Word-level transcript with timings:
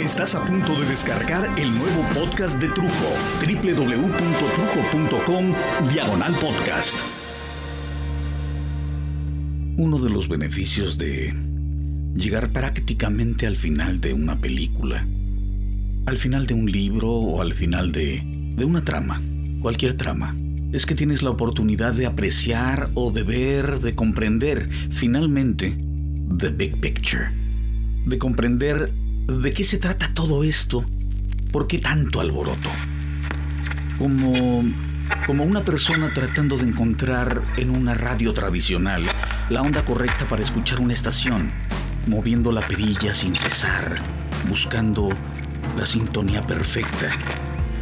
Estás 0.00 0.34
a 0.36 0.44
punto 0.44 0.80
de 0.80 0.86
descargar 0.86 1.58
el 1.58 1.76
nuevo 1.76 2.04
podcast 2.14 2.60
de 2.60 2.68
Trujo, 2.68 2.88
www.trujo.com, 3.40 5.54
diagonal 5.92 6.36
podcast. 6.36 6.94
Uno 9.76 9.98
de 9.98 10.08
los 10.08 10.28
beneficios 10.28 10.98
de 10.98 11.34
llegar 12.14 12.52
prácticamente 12.52 13.48
al 13.48 13.56
final 13.56 14.00
de 14.00 14.12
una 14.12 14.40
película, 14.40 15.04
al 16.06 16.16
final 16.16 16.46
de 16.46 16.54
un 16.54 16.70
libro 16.70 17.10
o 17.10 17.42
al 17.42 17.54
final 17.54 17.90
de, 17.90 18.22
de 18.56 18.64
una 18.64 18.84
trama, 18.84 19.20
cualquier 19.62 19.96
trama, 19.96 20.32
es 20.72 20.86
que 20.86 20.94
tienes 20.94 21.24
la 21.24 21.30
oportunidad 21.30 21.92
de 21.92 22.06
apreciar 22.06 22.88
o 22.94 23.10
de 23.10 23.24
ver, 23.24 23.80
de 23.80 23.94
comprender 23.94 24.70
finalmente 24.92 25.76
the 26.38 26.50
big 26.50 26.80
picture, 26.80 27.32
de 28.06 28.16
comprender 28.16 28.92
de 29.28 29.52
qué 29.52 29.62
se 29.62 29.78
trata 29.78 30.12
todo 30.14 30.42
esto, 30.42 30.82
por 31.52 31.66
qué 31.66 31.78
tanto 31.78 32.20
alboroto. 32.20 32.70
Como, 33.98 34.64
como 35.26 35.44
una 35.44 35.64
persona 35.64 36.12
tratando 36.14 36.56
de 36.56 36.64
encontrar 36.64 37.42
en 37.56 37.70
una 37.70 37.94
radio 37.94 38.32
tradicional 38.32 39.04
la 39.50 39.62
onda 39.62 39.84
correcta 39.84 40.26
para 40.28 40.42
escuchar 40.42 40.80
una 40.80 40.94
estación, 40.94 41.50
moviendo 42.06 42.52
la 42.52 42.66
perilla 42.66 43.14
sin 43.14 43.36
cesar, 43.36 43.98
buscando 44.48 45.10
la 45.76 45.84
sintonía 45.84 46.44
perfecta 46.44 47.14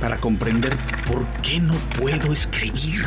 para 0.01 0.19
comprender 0.19 0.77
por 1.07 1.25
qué 1.43 1.61
no 1.61 1.75
puedo 1.99 2.33
escribir, 2.33 3.05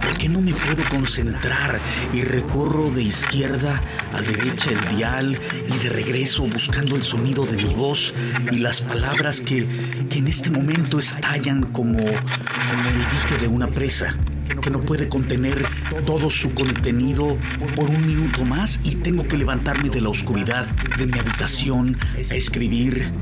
por 0.00 0.16
qué 0.18 0.28
no 0.28 0.40
me 0.40 0.52
puedo 0.52 0.88
concentrar 0.88 1.78
y 2.12 2.22
recorro 2.22 2.90
de 2.90 3.02
izquierda 3.02 3.80
a 4.12 4.20
derecha 4.20 4.70
el 4.70 4.96
dial 4.96 5.38
y 5.66 5.78
de 5.84 5.90
regreso 5.90 6.44
buscando 6.44 6.96
el 6.96 7.02
sonido 7.02 7.44
de 7.46 7.56
mi 7.56 7.74
voz 7.74 8.14
y 8.50 8.58
las 8.58 8.80
palabras 8.80 9.40
que, 9.40 9.68
que 10.08 10.18
en 10.18 10.28
este 10.28 10.50
momento 10.50 10.98
estallan 10.98 11.62
como, 11.72 11.98
como 11.98 12.88
el 12.88 13.08
dique 13.10 13.38
de 13.40 13.48
una 13.48 13.66
presa 13.66 14.16
que 14.62 14.70
no 14.70 14.78
puede 14.80 15.08
contener 15.08 15.66
todo 16.06 16.30
su 16.30 16.54
contenido 16.54 17.36
por 17.74 17.90
un 17.90 18.06
minuto 18.06 18.44
más 18.44 18.80
y 18.84 18.96
tengo 18.96 19.24
que 19.24 19.36
levantarme 19.36 19.90
de 19.90 20.00
la 20.00 20.08
oscuridad 20.08 20.66
de 20.96 21.06
mi 21.06 21.18
habitación 21.18 21.98
a 22.14 22.34
escribir, 22.34 23.12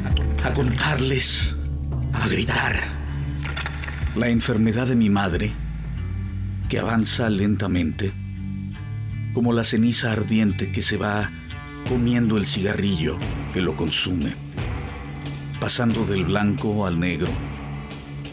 a 0.45 0.53
contarles 0.53 1.55
a 2.21 2.29
gritar. 2.29 2.81
La 4.15 4.29
enfermedad 4.29 4.87
de 4.87 4.97
mi 4.97 5.11
madre, 5.11 5.53
que 6.69 6.79
avanza 6.79 7.29
lentamente, 7.29 8.13
como 9.33 9.53
la 9.53 9.65
ceniza 9.65 10.13
ardiente 10.13 10.71
que 10.71 10.83
se 10.83 10.97
va 10.97 11.31
comiendo 11.89 12.37
el 12.37 12.47
cigarrillo 12.47 13.19
que 13.53 13.61
lo 13.61 13.77
consume, 13.77 14.33
pasando 15.61 16.05
del 16.07 16.25
blanco 16.25 16.87
al 16.87 17.01
negro, 17.01 17.29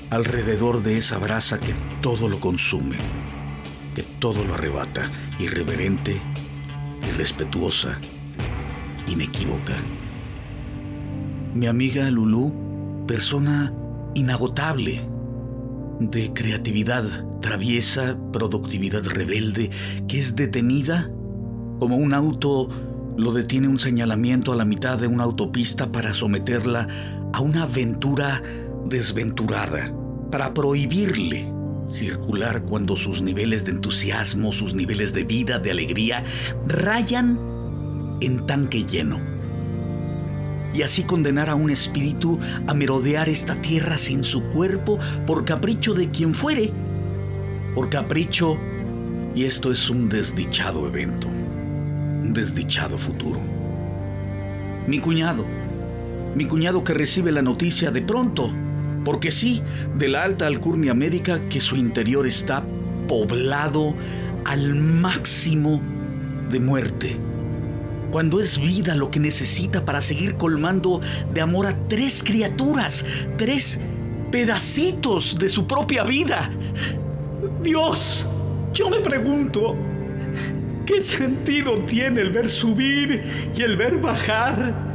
alrededor 0.10 0.84
de 0.84 0.98
esa 0.98 1.18
brasa 1.18 1.60
que 1.60 1.74
todo 2.02 2.30
lo 2.30 2.40
consume, 2.40 2.98
que 3.96 4.04
todo 4.20 4.46
lo 4.46 4.54
arrebata, 4.54 5.04
irreverente, 5.40 6.22
irrespetuosa, 7.10 8.00
inequívoca. 9.08 9.76
Mi 11.54 11.68
amiga 11.68 12.10
Lulú 12.10 12.61
persona 13.12 13.74
inagotable, 14.14 15.02
de 16.00 16.32
creatividad 16.32 17.04
traviesa, 17.42 18.18
productividad 18.32 19.04
rebelde, 19.04 19.70
que 20.08 20.18
es 20.18 20.38
detenida 20.38 21.12
como 21.78 21.98
un 21.98 22.14
auto 22.14 22.70
lo 23.18 23.34
detiene 23.34 23.68
un 23.68 23.80
señalamiento 23.80 24.54
a 24.54 24.56
la 24.56 24.64
mitad 24.64 24.98
de 24.98 25.08
una 25.08 25.26
autopista 25.26 25.92
para 25.92 26.14
someterla 26.14 26.88
a 27.34 27.42
una 27.42 27.64
aventura 27.64 28.42
desventurada, 28.86 29.94
para 30.32 30.54
prohibirle 30.54 31.52
circular 31.90 32.64
cuando 32.64 32.96
sus 32.96 33.22
niveles 33.22 33.66
de 33.66 33.72
entusiasmo, 33.72 34.54
sus 34.54 34.74
niveles 34.74 35.14
de 35.14 35.26
vida, 35.26 35.60
de 35.60 35.72
alegría, 35.72 36.24
rayan 36.66 37.38
en 38.22 38.46
tanque 38.46 38.86
lleno 38.86 39.41
y 40.74 40.82
así 40.82 41.04
condenar 41.04 41.50
a 41.50 41.56
un 41.56 41.70
espíritu 41.70 42.40
a 42.68 42.74
merodear 42.74 43.30
esta 43.30 43.56
tierra 43.56 43.98
sin 43.98 44.24
su 44.24 44.44
cuerpo 44.44 45.00
por 45.26 45.46
capricho 45.46 45.94
de 45.94 46.10
quien 46.10 46.34
fuere, 46.34 46.72
por 47.76 47.90
capricho, 47.90 48.58
y 49.36 49.44
esto 49.44 49.72
es 49.72 49.90
un 49.90 50.10
desdichado 50.10 50.88
evento, 50.88 51.28
un 51.28 52.34
desdichado 52.34 52.98
futuro. 52.98 53.40
Mi 54.88 55.00
cuñado, 55.00 55.46
mi 56.36 56.46
cuñado 56.46 56.84
que 56.84 56.94
recibe 56.94 57.32
la 57.32 57.42
noticia 57.42 57.92
de 57.92 58.02
pronto, 58.02 58.52
porque 59.04 59.32
sí, 59.32 59.62
de 59.98 60.10
la 60.10 60.24
alta 60.24 60.48
alcurnia 60.48 60.94
médica 60.94 61.40
que 61.46 61.62
su 61.62 61.76
interior 61.76 62.28
está 62.28 62.64
poblado 63.08 63.94
al 64.46 64.76
máximo 64.76 65.82
de 66.50 66.60
muerte 66.60 67.31
cuando 68.12 68.40
es 68.40 68.60
vida 68.60 68.96
lo 68.96 69.10
que 69.10 69.20
necesita 69.20 69.86
para 69.86 70.02
seguir 70.02 70.36
colmando 70.36 71.02
de 71.34 71.42
amor 71.42 71.66
a 71.66 71.76
tres 71.88 72.24
criaturas, 72.24 73.06
tres 73.38 73.80
pedacitos 74.32 75.38
de 75.38 75.50
su 75.50 75.66
propia 75.66 76.04
vida. 76.04 76.52
Dios, 77.64 78.26
yo 78.74 78.90
me 78.90 79.00
pregunto, 79.00 79.76
¿qué 80.86 81.02
sentido 81.02 81.84
tiene 81.86 82.22
el 82.22 82.32
ver 82.32 82.50
subir 82.50 83.24
y 83.56 83.62
el 83.62 83.78
ver 83.78 83.98
bajar? 83.98 84.92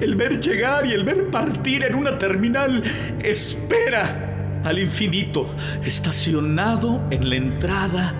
El 0.00 0.16
ver 0.16 0.40
llegar 0.40 0.86
y 0.86 0.92
el 0.92 1.04
ver 1.04 1.30
partir 1.30 1.84
en 1.84 1.94
una 1.94 2.18
terminal 2.18 2.82
espera 3.22 4.60
al 4.64 4.78
infinito, 4.78 5.46
estacionado 5.84 7.02
en 7.10 7.28
la 7.28 7.36
entrada 7.36 8.14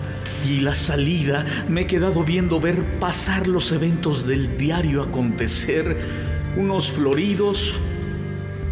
y 0.47 0.59
la 0.61 0.73
salida 0.73 1.45
me 1.67 1.81
he 1.81 1.87
quedado 1.87 2.23
viendo 2.23 2.59
ver 2.59 2.99
pasar 2.99 3.47
los 3.47 3.71
eventos 3.71 4.25
del 4.25 4.57
diario 4.57 5.01
acontecer, 5.01 5.97
unos 6.55 6.91
floridos, 6.91 7.79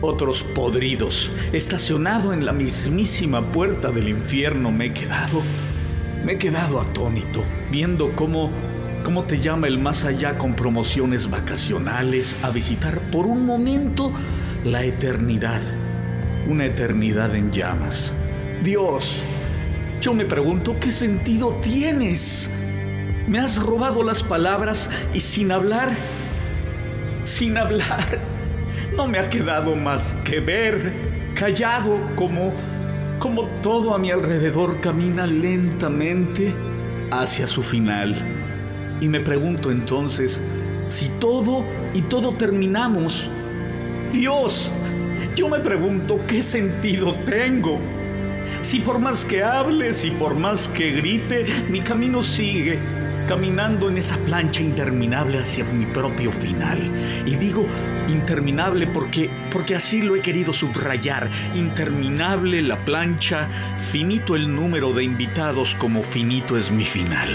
otros 0.02 0.44
podridos. 0.44 1.32
Estacionado 1.52 2.34
en 2.34 2.46
la 2.46 2.54
mismísima 2.54 3.42
puerta 3.42 3.92
del 3.92 4.08
infierno 4.08 4.72
me 4.72 4.86
he 4.86 4.94
quedado, 4.94 5.42
me 6.24 6.34
he 6.34 6.38
quedado 6.38 6.80
atónito, 6.80 7.44
viendo 7.72 8.16
cómo, 8.16 8.52
cómo 9.04 9.24
te 9.26 9.40
llama 9.40 9.68
el 9.68 9.78
más 9.78 10.06
allá 10.06 10.38
con 10.38 10.56
promociones 10.56 11.30
vacacionales 11.30 12.38
a 12.42 12.50
visitar 12.52 13.00
por 13.12 13.26
un 13.26 13.46
momento 13.46 14.12
la 14.64 14.84
eternidad, 14.84 15.62
una 16.48 16.66
eternidad 16.66 17.36
en 17.36 17.52
llamas. 17.52 18.14
Dios, 18.64 19.24
yo 20.02 20.14
me 20.14 20.26
pregunto, 20.26 20.76
¿qué 20.80 20.92
sentido 20.92 21.56
tienes? 21.62 22.50
Me 23.28 23.40
has 23.40 23.58
robado 23.58 24.04
las 24.04 24.22
palabras 24.22 24.90
y 25.14 25.20
sin 25.20 25.52
hablar, 25.52 25.90
sin 27.24 27.58
hablar, 27.58 28.20
no 28.96 29.08
me 29.08 29.20
ha 29.20 29.30
quedado 29.30 29.76
más 29.76 30.16
que 30.24 30.40
ver, 30.40 30.94
callado 31.34 32.00
como, 32.16 32.54
como 33.20 33.46
todo 33.62 33.96
a 33.96 33.98
mi 33.98 34.12
alrededor 34.12 34.80
camina 34.80 35.26
lentamente 35.26 36.54
hacia 37.12 37.48
su 37.48 37.64
final. 37.64 38.16
Y 39.02 39.10
me 39.10 39.20
pregunto 39.20 39.72
entonces, 39.72 40.42
si 40.84 41.10
todo 41.20 41.66
y 41.94 42.02
todo 42.02 42.32
terminamos, 42.32 43.30
Dios, 44.12 44.72
yo 45.36 45.50
me 45.50 45.60
pregunto 45.60 46.20
qué 46.28 46.42
sentido 46.42 47.16
tengo. 47.26 47.80
Si 48.62 48.80
por 48.80 49.00
más 49.00 49.26
que 49.26 49.44
hable, 49.44 49.94
si 49.94 50.12
por 50.12 50.36
más 50.36 50.68
que 50.70 50.92
grite, 50.92 51.46
mi 51.70 51.82
camino 51.82 52.24
sigue 52.24 52.80
caminando 53.28 53.90
en 53.90 53.98
esa 53.98 54.18
plancha 54.20 54.62
interminable 54.62 55.40
hacia 55.40 55.66
mi 55.66 55.86
propio 55.88 56.32
final. 56.32 56.80
Y 57.26 57.36
digo 57.36 57.66
interminable 58.08 58.88
porque, 58.88 59.30
porque 59.52 59.76
así 59.76 60.02
lo 60.02 60.16
he 60.16 60.22
querido 60.22 60.54
subrayar. 60.54 61.30
Interminable 61.56 62.62
la 62.62 62.78
plancha, 62.78 63.48
finito 63.92 64.36
el 64.36 64.54
número 64.54 64.94
de 64.94 65.04
invitados 65.04 65.76
como 65.76 66.04
finito 66.04 66.58
es 66.58 66.72
mi 66.72 66.86
final. 66.86 67.30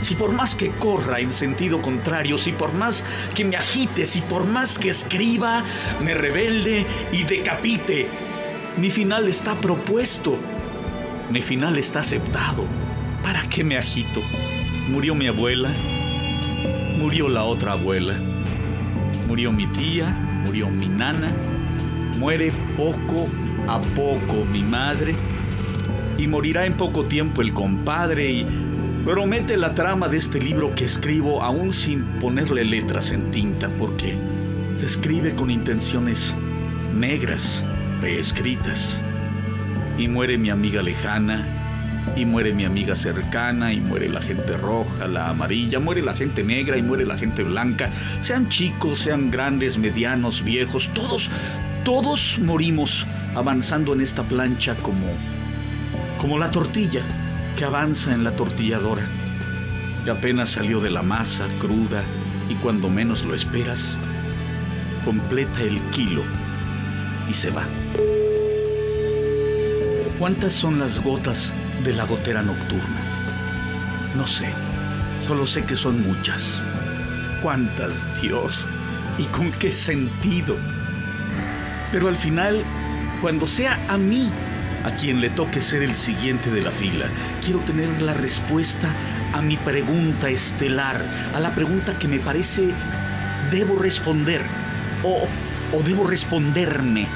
Si 0.00 0.14
por 0.14 0.32
más 0.32 0.54
que 0.54 0.70
corra 0.70 1.20
en 1.20 1.32
sentido 1.32 1.80
contrario, 1.80 2.38
si 2.38 2.52
por 2.52 2.72
más 2.72 3.04
que 3.34 3.44
me 3.44 3.56
agite, 3.56 4.06
si 4.06 4.20
por 4.20 4.46
más 4.46 4.78
que 4.78 4.90
escriba, 4.90 5.64
me 6.04 6.14
rebelde 6.14 6.86
y 7.12 7.24
decapite, 7.24 8.06
mi 8.76 8.90
final 8.90 9.26
está 9.28 9.54
propuesto. 9.54 10.36
Mi 11.30 11.40
final 11.40 11.78
está 11.78 12.00
aceptado. 12.00 12.64
¿Para 13.22 13.40
qué 13.48 13.64
me 13.64 13.78
agito? 13.78 14.20
Murió 14.88 15.14
mi 15.14 15.26
abuela. 15.26 15.70
Murió 16.98 17.28
la 17.28 17.44
otra 17.44 17.72
abuela. 17.72 18.14
Murió 19.26 19.50
mi 19.50 19.66
tía. 19.68 20.10
Murió 20.44 20.68
mi 20.68 20.88
nana. 20.88 21.32
Muere 22.18 22.52
poco 22.76 23.26
a 23.66 23.80
poco 23.80 24.44
mi 24.44 24.62
madre. 24.62 25.16
Y 26.18 26.26
morirá 26.26 26.66
en 26.66 26.74
poco 26.74 27.04
tiempo 27.04 27.40
el 27.40 27.54
compadre 27.54 28.30
y 28.30 28.46
promete 29.04 29.56
la 29.56 29.74
trama 29.74 30.08
de 30.08 30.18
este 30.18 30.40
libro 30.40 30.74
que 30.74 30.84
escribo 30.84 31.42
aún 31.42 31.72
sin 31.72 32.04
ponerle 32.18 32.64
letras 32.64 33.10
en 33.12 33.30
tinta 33.30 33.68
porque 33.78 34.16
se 34.74 34.86
escribe 34.86 35.34
con 35.34 35.50
intenciones 35.50 36.34
negras, 36.94 37.64
preescritas. 38.00 38.98
Y 39.98 40.08
muere 40.08 40.38
mi 40.38 40.50
amiga 40.50 40.82
lejana, 40.82 41.44
y 42.14 42.24
muere 42.24 42.52
mi 42.52 42.64
amiga 42.64 42.94
cercana, 42.94 43.72
y 43.72 43.80
muere 43.80 44.08
la 44.08 44.20
gente 44.20 44.56
roja, 44.56 45.08
la 45.08 45.30
amarilla, 45.30 45.78
muere 45.80 46.02
la 46.02 46.14
gente 46.14 46.44
negra 46.44 46.76
y 46.76 46.82
muere 46.82 47.04
la 47.04 47.18
gente 47.18 47.42
blanca, 47.42 47.90
sean 48.20 48.48
chicos, 48.48 49.00
sean 49.00 49.30
grandes, 49.30 49.78
medianos, 49.78 50.44
viejos, 50.44 50.90
todos, 50.94 51.30
todos 51.84 52.38
morimos 52.38 53.06
avanzando 53.34 53.92
en 53.92 54.00
esta 54.00 54.22
plancha 54.22 54.74
como, 54.76 55.06
como 56.18 56.38
la 56.38 56.50
tortilla 56.50 57.02
que 57.56 57.64
avanza 57.64 58.12
en 58.12 58.22
la 58.22 58.32
tortilladora, 58.32 59.02
que 60.04 60.10
apenas 60.10 60.50
salió 60.50 60.80
de 60.80 60.90
la 60.90 61.02
masa 61.02 61.46
cruda 61.58 62.02
y 62.48 62.54
cuando 62.56 62.88
menos 62.88 63.24
lo 63.24 63.34
esperas, 63.34 63.96
completa 65.04 65.62
el 65.62 65.80
kilo 65.90 66.22
y 67.28 67.34
se 67.34 67.50
va. 67.50 67.66
¿Cuántas 70.18 70.54
son 70.54 70.78
las 70.78 71.02
gotas 71.02 71.52
de 71.84 71.92
la 71.92 72.04
gotera 72.04 72.40
nocturna? 72.40 73.02
No 74.14 74.26
sé, 74.26 74.48
solo 75.26 75.46
sé 75.46 75.64
que 75.64 75.76
son 75.76 76.02
muchas. 76.02 76.58
¿Cuántas, 77.42 78.08
Dios? 78.22 78.66
¿Y 79.18 79.24
con 79.24 79.50
qué 79.50 79.70
sentido? 79.70 80.56
Pero 81.92 82.08
al 82.08 82.16
final, 82.16 82.62
cuando 83.20 83.46
sea 83.46 83.78
a 83.88 83.98
mí 83.98 84.30
a 84.84 84.90
quien 84.90 85.20
le 85.20 85.28
toque 85.28 85.60
ser 85.60 85.82
el 85.82 85.94
siguiente 85.94 86.50
de 86.50 86.62
la 86.62 86.70
fila, 86.70 87.10
quiero 87.44 87.60
tener 87.60 88.00
la 88.00 88.14
respuesta 88.14 88.88
a 89.34 89.42
mi 89.42 89.58
pregunta 89.58 90.30
estelar, 90.30 90.96
a 91.34 91.40
la 91.40 91.54
pregunta 91.54 91.98
que 91.98 92.08
me 92.08 92.20
parece 92.20 92.72
debo 93.50 93.78
responder 93.78 94.40
o, 95.02 95.28
o 95.76 95.82
debo 95.82 96.06
responderme. 96.06 97.06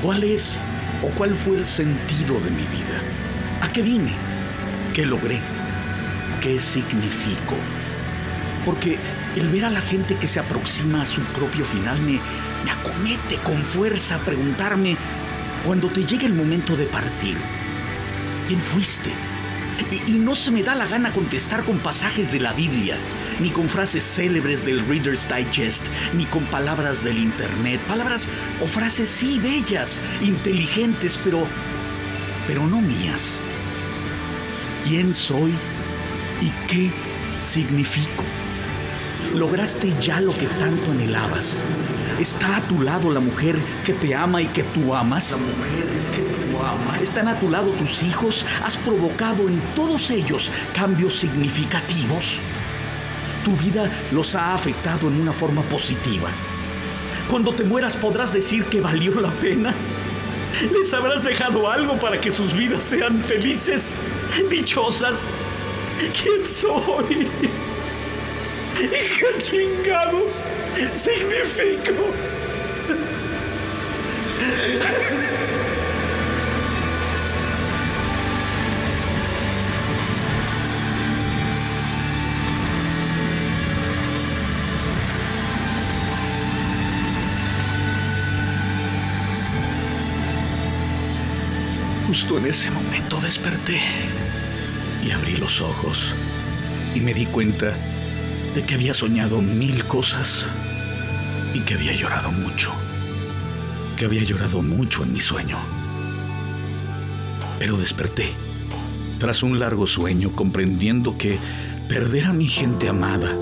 ¿Cuál 0.00 0.22
es 0.22 0.62
o 1.02 1.08
cuál 1.08 1.34
fue 1.34 1.56
el 1.56 1.66
sentido 1.66 2.40
de 2.40 2.50
mi 2.50 2.62
vida? 2.62 3.00
¿A 3.60 3.70
qué 3.72 3.82
vine? 3.82 4.12
¿Qué 4.94 5.06
logré? 5.06 5.40
¿Qué 6.40 6.58
significo? 6.60 7.56
Porque 8.64 8.98
el 9.36 9.48
ver 9.48 9.64
a 9.64 9.70
la 9.70 9.80
gente 9.80 10.16
que 10.16 10.28
se 10.28 10.40
aproxima 10.40 11.02
a 11.02 11.06
su 11.06 11.20
propio 11.22 11.64
final 11.64 12.00
me, 12.00 12.18
me 12.64 12.70
acomete 12.70 13.36
con 13.44 13.56
fuerza 13.56 14.16
a 14.16 14.20
preguntarme, 14.20 14.96
cuando 15.64 15.88
te 15.88 16.04
llegue 16.04 16.26
el 16.26 16.34
momento 16.34 16.76
de 16.76 16.86
partir, 16.86 17.36
¿quién 18.46 18.60
fuiste? 18.60 19.12
Y, 20.06 20.18
no 20.18 20.34
se 20.34 20.50
me 20.50 20.62
da 20.62 20.74
la 20.74 20.86
gana 20.86 21.12
contestar 21.12 21.64
con 21.64 21.78
pasajes 21.78 22.30
de 22.32 22.40
la 22.40 22.52
Biblia, 22.52 22.96
ni 23.40 23.50
con 23.50 23.68
frases 23.68 24.04
célebres 24.04 24.64
del 24.64 24.86
Reader's 24.86 25.28
Digest, 25.28 25.86
ni 26.14 26.24
con 26.26 26.44
palabras 26.44 27.02
del 27.04 27.18
Internet. 27.18 27.80
Palabras 27.82 28.28
o 28.62 28.66
frases 28.66 29.08
sí 29.08 29.38
bellas, 29.38 30.00
inteligentes, 30.20 31.18
pero, 31.22 31.46
pero 32.46 32.66
no 32.66 32.80
mías. 32.80 33.36
¿Quién 34.84 35.14
soy 35.14 35.52
y 36.40 36.50
qué 36.66 36.90
significo? 37.44 38.24
Lograste 39.34 39.92
ya 40.00 40.20
lo 40.20 40.36
que 40.36 40.46
tanto 40.46 40.90
anhelabas. 40.90 41.62
Está 42.18 42.56
a 42.56 42.60
tu 42.62 42.80
lado 42.82 43.12
la 43.12 43.20
mujer 43.20 43.56
que 43.84 43.92
te 43.92 44.14
ama 44.14 44.40
y 44.40 44.46
que 44.46 44.62
tú 44.62 44.94
amas. 44.94 45.32
La 45.32 45.38
mujer 45.38 45.86
que 46.14 46.22
tú 46.22 46.58
amas. 46.58 47.02
Están 47.02 47.28
a 47.28 47.38
tu 47.38 47.50
lado 47.50 47.70
tus 47.72 48.02
hijos. 48.02 48.46
Has 48.64 48.76
provocado 48.78 49.46
en 49.46 49.60
todos 49.76 50.10
ellos 50.10 50.50
cambios 50.74 51.18
significativos. 51.18 52.38
Tu 53.44 53.54
vida 53.56 53.90
los 54.12 54.34
ha 54.34 54.54
afectado 54.54 55.08
en 55.08 55.20
una 55.20 55.32
forma 55.32 55.62
positiva. 55.62 56.30
Cuando 57.30 57.52
te 57.52 57.64
mueras 57.64 57.96
podrás 57.96 58.32
decir 58.32 58.64
que 58.64 58.80
valió 58.80 59.20
la 59.20 59.30
pena. 59.30 59.74
Les 60.72 60.92
habrás 60.94 61.22
dejado 61.22 61.70
algo 61.70 61.98
para 61.98 62.18
que 62.18 62.30
sus 62.30 62.54
vidas 62.54 62.82
sean 62.82 63.22
felices, 63.22 63.98
dichosas. 64.50 65.28
¿Quién 65.98 66.48
soy? 66.48 67.28
¿Qué 68.78 69.26
chingados 69.40 70.44
significo? 70.92 72.14
Justo 92.06 92.38
en 92.38 92.46
ese 92.46 92.70
momento 92.70 93.20
desperté 93.20 93.80
y 95.04 95.10
abrí 95.10 95.36
los 95.36 95.60
ojos 95.60 96.14
y 96.94 97.00
me 97.00 97.12
di 97.12 97.26
cuenta 97.26 97.74
de 98.58 98.66
que 98.66 98.74
había 98.74 98.92
soñado 98.92 99.40
mil 99.40 99.84
cosas 99.86 100.44
y 101.54 101.60
que 101.60 101.74
había 101.74 101.92
llorado 101.92 102.32
mucho, 102.32 102.72
que 103.96 104.04
había 104.04 104.24
llorado 104.24 104.62
mucho 104.62 105.04
en 105.04 105.12
mi 105.12 105.20
sueño. 105.20 105.56
Pero 107.60 107.76
desperté, 107.76 108.32
tras 109.20 109.44
un 109.44 109.60
largo 109.60 109.86
sueño, 109.86 110.32
comprendiendo 110.34 111.16
que 111.16 111.38
perder 111.88 112.24
a 112.24 112.32
mi 112.32 112.48
gente 112.48 112.88
amada 112.88 113.32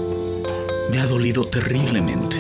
me 0.91 1.01
ha 1.01 1.07
dolido 1.07 1.47
terriblemente, 1.47 2.37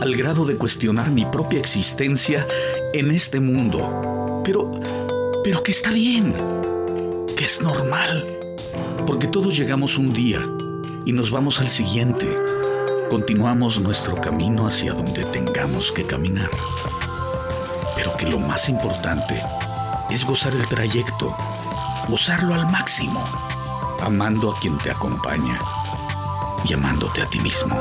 al 0.00 0.16
grado 0.16 0.46
de 0.46 0.56
cuestionar 0.56 1.12
mi 1.12 1.26
propia 1.26 1.60
existencia 1.60 2.44
en 2.92 3.12
este 3.12 3.38
mundo. 3.38 4.42
Pero, 4.44 4.80
pero 5.44 5.62
que 5.62 5.70
está 5.70 5.92
bien, 5.92 6.34
que 7.36 7.44
es 7.44 7.62
normal, 7.62 8.26
porque 9.06 9.28
todos 9.28 9.56
llegamos 9.56 9.96
un 9.96 10.12
día 10.12 10.44
y 11.04 11.12
nos 11.12 11.30
vamos 11.30 11.60
al 11.60 11.68
siguiente. 11.68 12.38
Continuamos 13.10 13.80
nuestro 13.80 14.14
camino 14.16 14.66
hacia 14.66 14.92
donde 14.92 15.24
tengamos 15.26 15.92
que 15.92 16.04
caminar. 16.04 16.50
Pero 17.96 18.16
que 18.16 18.26
lo 18.26 18.38
más 18.38 18.68
importante 18.68 19.40
es 20.10 20.24
gozar 20.24 20.54
el 20.54 20.66
trayecto, 20.66 21.34
gozarlo 22.08 22.54
al 22.54 22.70
máximo, 22.70 23.24
amando 24.00 24.52
a 24.52 24.58
quien 24.60 24.78
te 24.78 24.90
acompaña 24.90 25.58
y 26.64 26.74
amándote 26.74 27.22
a 27.22 27.26
ti 27.26 27.40
mismo. 27.40 27.76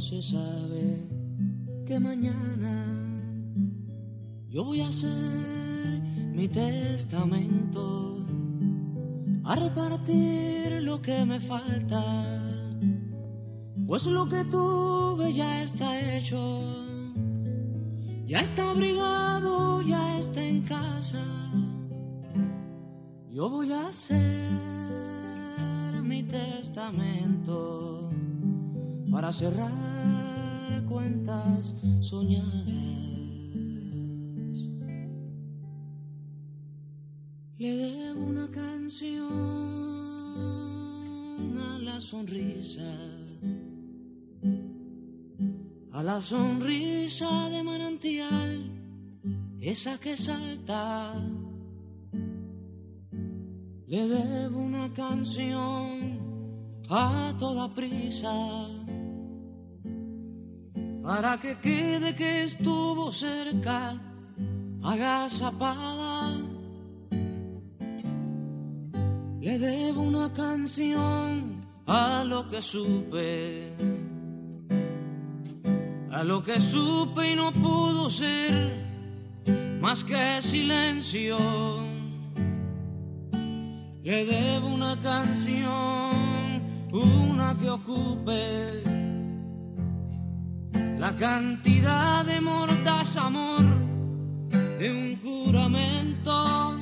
Se 0.00 0.22
sabe 0.22 1.06
que 1.84 1.98
mañana 1.98 2.86
yo 4.48 4.64
voy 4.64 4.80
a 4.80 4.88
hacer 4.88 6.00
mi 6.34 6.48
testamento, 6.48 8.24
a 9.44 9.56
repartir 9.56 10.82
lo 10.82 11.02
que 11.02 11.24
me 11.26 11.40
falta, 11.40 12.02
pues 13.86 14.06
lo 14.06 14.26
que 14.28 14.44
tuve 14.44 15.32
ya 15.32 15.62
está 15.62 16.16
hecho, 16.16 16.86
ya 18.24 18.38
está 18.38 18.70
abrigado, 18.70 19.82
ya 19.82 20.18
está 20.20 20.42
en 20.42 20.62
casa. 20.62 21.24
Yo 23.30 23.50
voy 23.50 23.72
a 23.72 23.88
hacer 23.88 24.77
testamento 26.28 28.10
para 29.10 29.32
cerrar 29.32 30.84
cuentas 30.86 31.74
soñadas. 32.00 32.68
Le 37.58 37.76
debo 37.76 38.24
una 38.24 38.48
canción 38.50 39.26
a 41.58 41.78
la 41.80 42.00
sonrisa, 42.00 42.94
a 45.92 46.02
la 46.02 46.22
sonrisa 46.22 47.48
de 47.50 47.62
manantial, 47.64 48.70
esa 49.60 49.98
que 49.98 50.16
salta. 50.16 51.14
Le 53.88 54.06
debo 54.06 54.60
una 54.60 54.92
canción 54.92 56.17
a 56.90 57.34
toda 57.38 57.68
prisa 57.68 58.32
para 61.02 61.38
que 61.38 61.58
quede 61.58 62.14
que 62.14 62.44
estuvo 62.44 63.10
cerca, 63.12 63.94
agazapada. 64.82 66.36
Le 69.40 69.58
debo 69.58 70.02
una 70.02 70.30
canción 70.32 71.66
a 71.86 72.24
lo 72.24 72.46
que 72.48 72.60
supe, 72.60 73.64
a 76.10 76.22
lo 76.22 76.42
que 76.42 76.60
supe 76.60 77.32
y 77.32 77.36
no 77.36 77.52
pudo 77.52 78.10
ser 78.10 78.52
más 79.80 80.04
que 80.04 80.42
silencio. 80.42 81.38
Le 84.02 84.26
debo 84.26 84.68
una 84.68 84.98
canción, 84.98 86.37
una 86.92 87.56
que 87.58 87.70
ocupe 87.70 88.82
la 90.98 91.14
cantidad 91.16 92.24
de 92.24 92.40
mordaz 92.40 93.16
amor 93.16 93.64
de 94.78 94.90
un 94.90 95.16
juramento. 95.16 96.78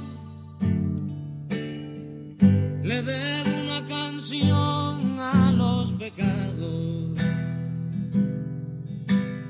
Le 2.82 3.02
debo 3.02 3.50
una 3.64 3.84
canción 3.84 5.18
a 5.18 5.52
los 5.52 5.92
pecados, 5.92 7.18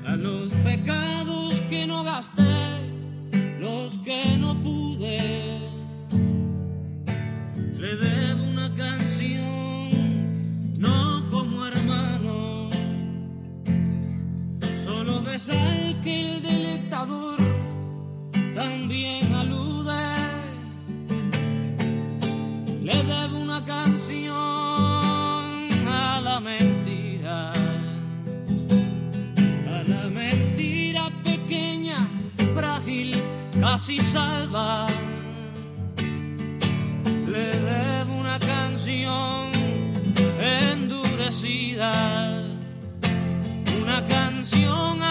a 0.05 0.15
los 0.15 0.51
pecados 0.53 1.53
que 1.69 1.85
no 1.85 2.03
gasté, 2.03 2.91
los 3.59 3.97
que 3.99 4.37
no 4.39 4.55
pude. 4.63 5.59
Le 7.77 7.95
debo 7.95 8.43
una 8.43 8.73
canción, 8.73 9.66
sal 15.37 15.95
que 16.03 16.21
el 16.21 16.41
delectador 16.41 17.37
también 18.55 19.33
alude. 19.35 19.93
Le 22.81 23.03
debo 23.03 23.37
una 23.39 23.63
canción 23.63 24.33
a 25.87 26.19
la 26.23 26.39
mentira, 26.39 27.51
a 29.75 29.83
la 29.85 30.09
mentira 30.09 31.11
pequeña, 31.23 31.97
frágil, 32.55 33.21
casi 33.59 33.99
salva. 33.99 34.87
Le 37.27 37.49
debo 37.51 38.15
una 38.15 38.39
canción 38.39 39.51
endurecida, 40.39 41.91
una 43.83 44.03
canción 44.05 44.26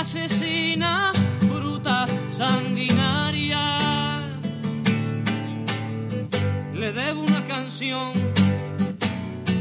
asesina, 0.06 1.12
bruta, 1.40 2.06
sanguinaria. 2.30 3.58
Le 6.74 6.92
debo 6.92 7.22
una 7.22 7.44
canción 7.44 8.12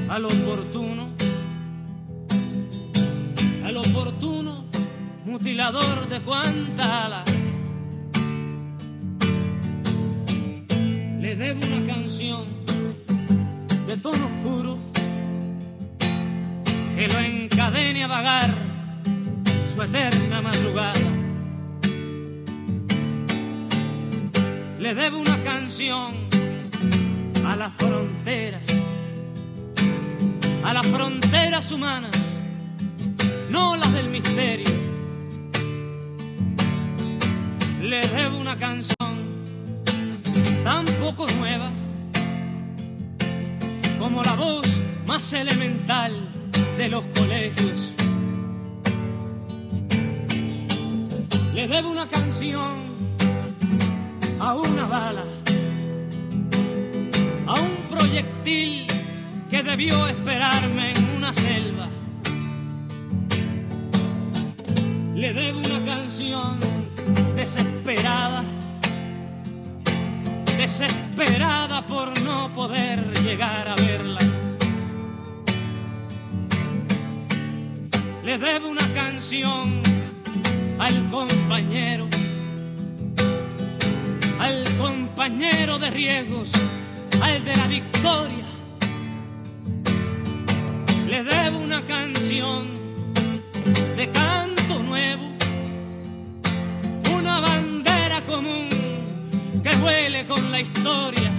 al 0.09 0.25
oportuno, 0.25 1.09
al 3.63 3.77
oportuno 3.77 4.65
mutilador 5.25 6.07
de 6.09 6.21
cuantala. 6.21 7.23
Le 11.19 11.35
debo 11.35 11.65
una 11.65 11.93
canción 11.93 12.45
de 13.87 13.97
tono 13.97 14.25
oscuro 14.25 14.77
que 16.95 17.07
lo 17.07 17.19
encadene 17.19 18.03
a 18.03 18.07
vagar 18.07 18.74
su 19.75 19.81
eterna 19.81 20.41
madrugada. 20.41 20.93
Le 24.79 24.95
debo 24.95 25.19
una 25.19 25.37
canción 25.43 26.13
a 27.45 27.55
las 27.57 27.75
fronteras, 27.75 28.65
a 30.63 30.73
las 30.73 30.87
fronteras 30.87 31.71
humanas, 31.71 32.41
no 33.49 33.75
las 33.75 33.91
del 33.91 34.09
misterio. 34.09 34.69
Le 37.81 38.07
debo 38.07 38.39
una 38.39 38.57
canción 38.57 39.13
tan 40.63 40.85
poco 41.01 41.27
nueva 41.37 41.69
como 43.99 44.23
la 44.23 44.35
voz 44.35 44.67
más 45.05 45.33
elemental 45.33 46.13
de 46.77 46.87
los 46.87 47.05
colegios. 47.07 47.94
Le 51.65 51.77
debo 51.77 51.89
una 51.89 52.07
canción 52.07 53.17
a 54.39 54.53
una 54.53 54.85
bala, 54.85 55.23
a 57.47 57.53
un 57.59 57.75
proyectil 57.89 58.85
que 59.49 59.63
debió 59.63 60.05
esperarme 60.05 60.91
en 60.91 61.17
una 61.17 61.33
selva. 61.33 61.89
Le 65.15 65.33
debo 65.33 65.57
una 65.61 65.83
canción 65.83 66.59
desesperada, 67.35 68.43
desesperada 70.59 71.83
por 71.87 72.21
no 72.21 72.53
poder 72.53 73.11
llegar 73.23 73.69
a 73.69 73.75
verla. 73.75 74.19
Le 78.23 78.37
debo 78.37 78.69
una 78.69 78.87
canción 78.93 79.94
al 80.79 81.09
compañero 81.09 82.07
al 84.39 84.63
compañero 84.77 85.79
de 85.79 85.89
riesgos, 85.89 86.51
al 87.21 87.43
de 87.43 87.55
la 87.55 87.67
victoria. 87.67 88.45
Le 91.07 91.23
debo 91.23 91.59
una 91.59 91.81
canción 91.83 92.67
de 93.95 94.09
canto 94.11 94.83
nuevo, 94.83 95.31
una 97.17 97.39
bandera 97.39 98.23
común 98.25 98.69
que 99.63 99.75
huele 99.77 100.25
con 100.25 100.51
la 100.51 100.61
historia. 100.61 101.31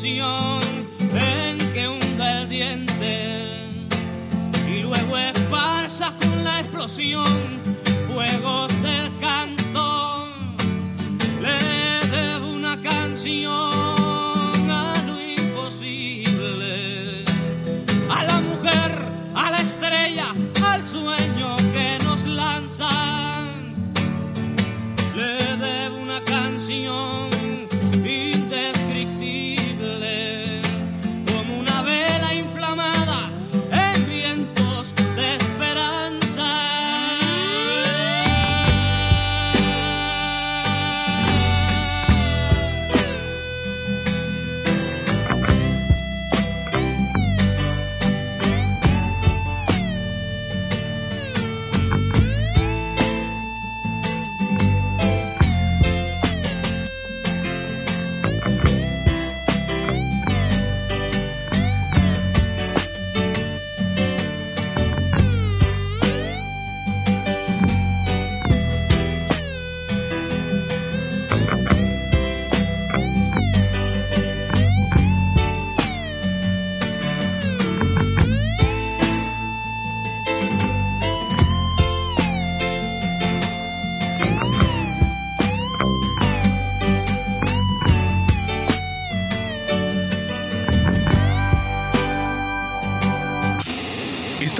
Canción 0.00 0.60
en 1.12 1.58
que 1.74 1.86
hunda 1.86 2.40
el 2.40 2.48
diente. 2.48 3.66
Y 4.66 4.80
luego 4.80 5.18
esparza 5.18 6.16
con 6.18 6.42
la 6.42 6.60
explosión 6.60 7.60
fuegos 8.08 8.69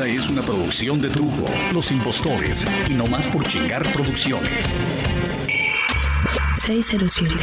es 0.06 0.28
una 0.28 0.42
producción 0.42 1.00
de 1.00 1.08
Trujo, 1.08 1.44
Los 1.72 1.90
Impostores 1.90 2.66
y 2.88 2.94
No 2.94 3.06
Más 3.06 3.26
por 3.26 3.44
Chingar 3.44 3.82
Producciones. 3.92 4.50
607. 6.56 7.34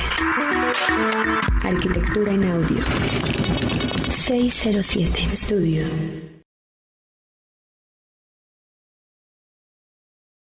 Arquitectura 1.64 2.32
en 2.32 2.46
audio. 2.46 2.84
607 4.12 5.24
Estudio. 5.24 6.37